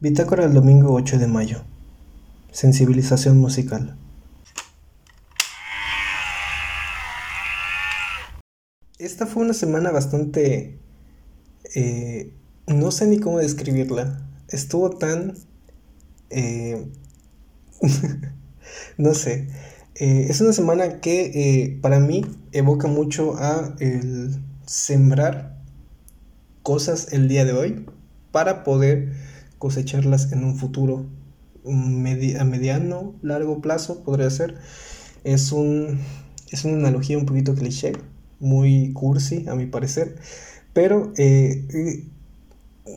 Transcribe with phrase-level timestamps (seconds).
[0.00, 1.64] Bitácora el domingo 8 de mayo.
[2.52, 3.96] Sensibilización musical.
[9.00, 10.78] Esta fue una semana bastante...
[11.74, 12.32] Eh,
[12.68, 14.24] no sé ni cómo describirla.
[14.46, 15.34] Estuvo tan...
[16.30, 16.86] Eh,
[18.98, 19.48] no sé.
[19.96, 25.58] Eh, es una semana que para mí evoca mucho a el sembrar
[26.62, 27.86] cosas el día de hoy
[28.30, 29.12] para poder
[29.58, 31.06] cosecharlas en un futuro
[31.64, 34.56] a mediano, largo plazo, podría ser.
[35.24, 36.00] Es, un,
[36.50, 37.92] es una analogía un poquito cliché,
[38.40, 40.16] muy cursi a mi parecer,
[40.72, 42.04] pero eh, eh,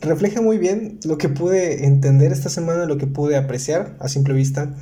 [0.00, 4.34] refleja muy bien lo que pude entender esta semana, lo que pude apreciar a simple
[4.34, 4.74] vista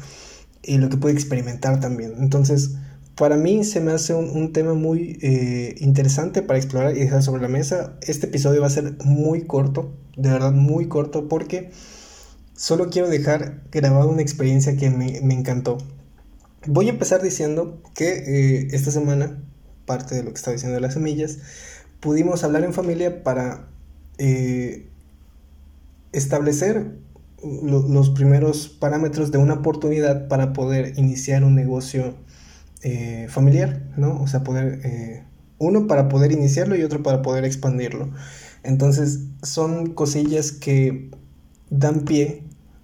[0.62, 2.14] y lo que pude experimentar también.
[2.18, 2.76] Entonces,
[3.22, 7.40] para mí se me hace un, tema muy eh, interesante para explorar y dejar sobre
[7.40, 7.96] la mesa.
[8.02, 11.70] Este episodio va a ser muy corto, de verdad muy corto, porque
[12.56, 15.78] solo quiero dejar grabada una experiencia que me, encantó.
[16.66, 19.40] Voy a empezar diciendo que eh, esta semana,
[19.86, 21.38] parte de lo que estaba diciendo de las semillas,
[22.00, 23.68] pudimos hablar en familia para
[24.18, 24.88] eh,
[26.10, 26.98] establecer
[27.40, 32.16] los primeros parámetros de una oportunidad para poder iniciar un negocio
[32.82, 34.20] eh, familiar, ¿no?
[34.20, 35.24] O sea, poder,
[35.58, 38.10] uno para poder iniciarlo y otro para poder expandirlo.
[38.64, 41.10] Entonces son cosillas que
[41.70, 42.42] dan pie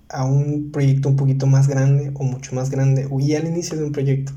[0.09, 3.85] a un proyecto un poquito más grande o mucho más grande y al inicio de
[3.85, 4.33] un proyecto.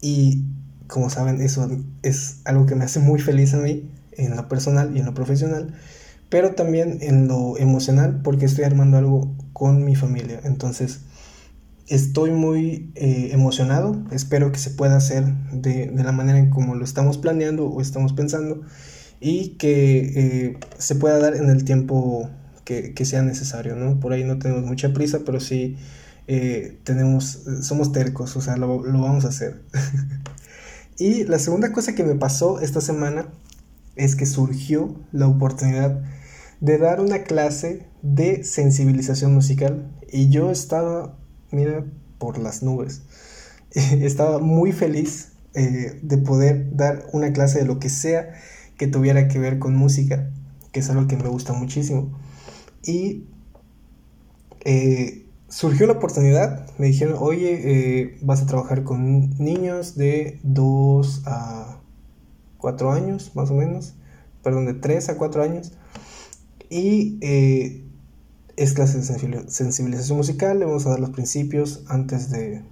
[0.00, 0.44] Y
[0.86, 1.68] como saben, eso
[2.02, 5.14] es algo que me hace muy feliz a mí en lo personal y en lo
[5.14, 5.74] profesional,
[6.28, 10.40] pero también en lo emocional porque estoy armando algo con mi familia.
[10.44, 11.00] Entonces,
[11.88, 16.74] estoy muy eh, emocionado, espero que se pueda hacer de, de, la manera en como
[16.74, 18.62] lo estamos planeando o estamos pensando
[19.20, 22.30] y que eh, se pueda dar en el tiempo
[22.64, 24.00] que, sea necesario, ¿no?
[24.00, 25.76] Por ahí no tenemos mucha prisa, pero sí
[26.26, 29.62] eh, tenemos, somos tercos, o sea, lo, vamos a hacer.
[30.98, 33.28] y la segunda cosa que me pasó esta semana
[33.96, 36.02] es que surgió la oportunidad
[36.60, 41.18] de dar una clase de sensibilización musical y yo estaba,
[41.54, 41.84] mira,
[42.18, 43.02] por las nubes.
[43.74, 48.34] estaba muy feliz eh, de poder dar una clase de lo que sea
[48.76, 50.30] que tuviera que ver con música,
[50.72, 52.18] que es algo que me gusta muchísimo.
[52.84, 53.24] Y
[54.64, 57.60] eh, surgió la oportunidad, me dijeron, oye,
[58.02, 61.80] eh, vas a trabajar con niños de 2 a
[62.58, 63.94] 4 años, más o menos,
[64.42, 65.72] perdón, de 3 a 4 años.
[66.70, 67.18] Y
[68.56, 72.62] es clase de sensibilización musical, le vamos a dar los principios antes de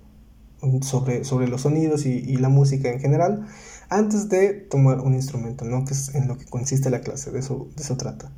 [0.82, 3.48] sobre, sobre los sonidos y la música en general
[3.92, 5.84] antes de tomar un instrumento, ¿no?
[5.84, 8.32] Que es en lo que consiste la clase, de eso, de eso trata.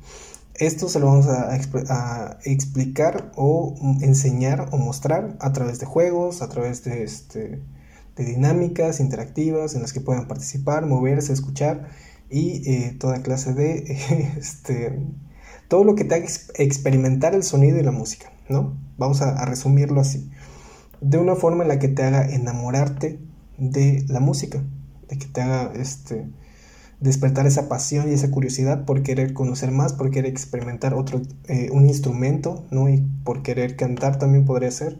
[0.53, 1.57] Esto se lo vamos a,
[2.43, 7.61] explicar o enseñar o mostrar a través de juegos, a través de, este,
[8.15, 11.89] de dinámicas interactivas en las que puedan participar, moverse, escuchar
[12.29, 13.97] y eh, toda clase de,
[14.37, 14.99] este,
[15.67, 18.77] todo lo que te haga experimentar el sonido y la música, ¿no?
[18.97, 20.29] Vamos a, resumirlo así,
[21.01, 23.19] de una forma en la que te haga enamorarte
[23.57, 24.63] de la música,
[25.09, 26.27] de que te haga este,
[26.99, 31.69] despertar esa pasión y esa curiosidad por querer conocer más, por querer experimentar otro, eh,
[31.71, 32.89] un instrumento, ¿no?
[32.89, 34.99] Y por querer cantar también podría ser.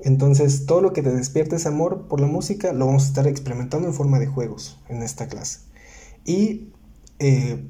[0.00, 3.26] Entonces, todo lo que te despierte ese amor por la música lo vamos a estar
[3.26, 5.60] experimentando en forma de juegos en esta clase.
[6.24, 6.72] Y
[7.18, 7.64] eh,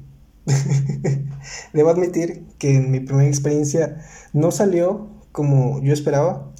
[1.73, 4.01] debo admitir que en mi primera experiencia
[4.33, 6.51] no salió como yo esperaba,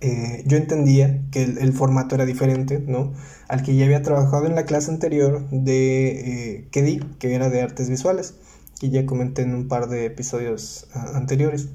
[0.00, 3.12] eh, yo entendía que el, formato era diferente, ¿no?
[3.48, 7.90] Al que ya había trabajado en la clase anterior de eh, que era de artes
[7.90, 8.34] visuales,
[8.80, 11.68] que ya comenté en un par de episodios anteriores.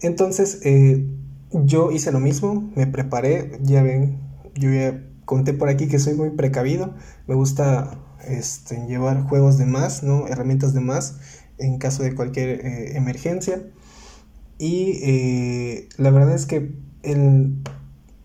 [0.00, 1.06] Entonces, eh,
[1.52, 4.18] yo hice lo mismo, me preparé, ya ven,
[4.54, 6.94] yo ya conté por aquí que soy muy precavido,
[7.28, 10.26] me gusta este, llevar juegos de más, ¿no?
[10.28, 11.18] Herramientas de más
[11.58, 12.64] en caso de cualquier
[12.96, 13.62] emergencia.
[14.58, 16.72] Y la verdad es que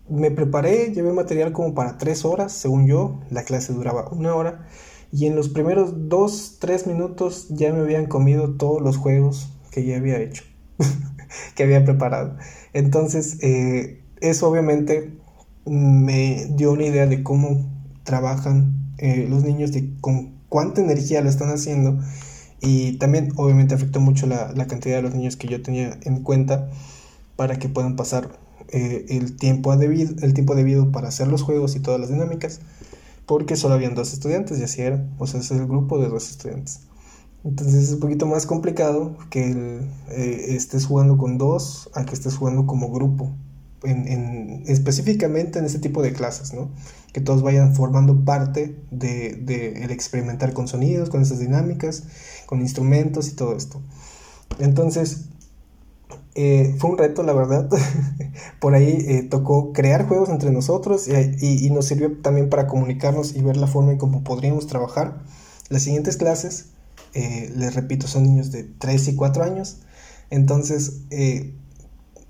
[0.08, 4.66] me preparé, llevé material como para tres horas, según yo, la clase duraba una hora,
[5.12, 9.84] y en los primeros dos, tres minutos ya me habían comido todos los juegos que
[9.84, 10.44] ya había hecho,
[11.54, 12.36] que había preparado.
[12.72, 15.12] Entonces, eh, eso obviamente
[15.64, 17.70] me dio una idea de cómo
[18.04, 21.98] trabajan eh, los niños, de con cuánta energía lo están haciendo,
[22.60, 26.22] y también obviamente afectó mucho la, la cantidad de los niños que yo tenía en
[26.22, 26.70] cuenta
[27.36, 28.30] para que puedan pasar
[28.70, 32.60] eh, el, tiempo debido, el tiempo debido para hacer los juegos y todas las dinámicas,
[33.24, 36.28] porque solo habían dos estudiantes y así era, o sea, es el grupo de dos
[36.30, 36.80] estudiantes.
[37.44, 39.80] Entonces es un poquito más complicado que
[40.10, 43.32] eh, estés jugando con dos a que estés jugando como grupo.
[43.84, 46.70] En, específicamente en este tipo de clases, ¿no?
[47.12, 52.04] Que todos vayan formando parte de, de el experimentar con sonidos, con esas dinámicas,
[52.46, 53.80] con instrumentos y todo esto.
[54.58, 55.28] Entonces,
[56.40, 57.68] eh, fue un reto, la verdad.
[58.60, 63.42] Por ahí eh, tocó crear juegos entre nosotros y, nos sirvió también para comunicarnos y
[63.42, 65.18] ver la forma en cómo podríamos trabajar.
[65.68, 66.66] Las siguientes clases,
[67.14, 69.78] eh, les repito, son niños de 3 y 4 años.
[70.30, 71.00] Entonces,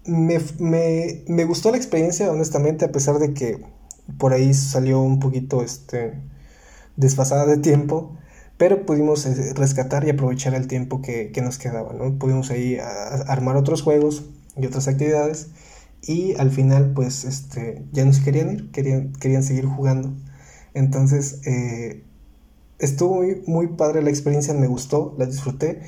[0.07, 3.65] me, me, gustó la experiencia, honestamente, a pesar de que
[4.19, 6.21] por ahí salió un poquito este,
[6.97, 8.19] desfasada de tiempo
[8.59, 12.19] pero pudimos eh, rescatar y aprovechar el tiempo que, nos quedaba, ¿no?
[12.19, 12.77] Pudimos ahí
[13.27, 14.25] armar otros juegos
[14.57, 15.51] y otras actividades
[16.03, 20.13] y al final pues este, ya no se querían ir, querían, querían seguir jugando.
[20.75, 22.05] Entonces eh,
[22.81, 25.81] estuvo muy, muy padre la experiencia, me gustó, la disfruté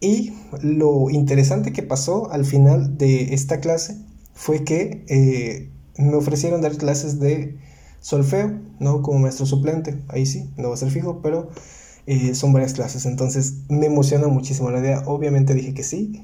[0.00, 0.32] y
[0.62, 3.96] lo interesante que pasó al final de esta clase
[4.34, 7.58] fue que eh, me ofrecieron dar clases de
[8.00, 9.02] solfeo, ¿no?
[9.02, 11.48] Como maestro suplente, ahí sí, no va a ser fijo, pero
[12.06, 15.02] eh, son varias clases, entonces me emociona muchísimo la idea.
[15.06, 16.22] Obviamente dije que sí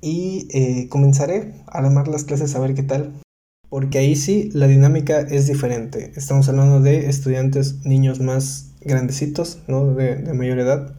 [0.00, 3.14] y eh, comenzaré a armar las clases a ver qué tal.
[3.70, 6.12] Porque ahí sí la dinámica es diferente.
[6.14, 9.94] Estamos hablando de estudiantes, niños más grandecitos, ¿no?
[9.94, 10.94] de, mayor edad,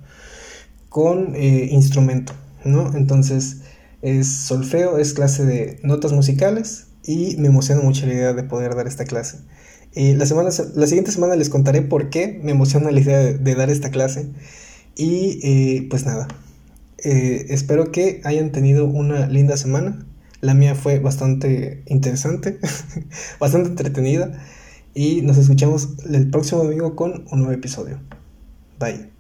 [0.96, 2.32] con eh, instrumento,
[2.64, 2.96] ¿no?
[2.96, 3.64] Entonces
[4.02, 8.76] es solfeo, es clase de notas musicales y me emociona mucho la idea de poder
[8.76, 9.40] dar esta clase.
[9.94, 13.70] La, semana, la siguiente semana les contaré por qué me emociona la idea de, dar
[13.70, 14.30] esta clase.
[14.96, 16.30] Y eh, pues nada,
[17.04, 20.06] eh, espero que hayan tenido una linda semana.
[20.40, 22.58] La mía fue bastante interesante,
[23.42, 24.42] bastante entretenida.
[24.94, 28.00] Y nos escuchamos el próximo domingo con un nuevo episodio.
[28.80, 29.15] Bye.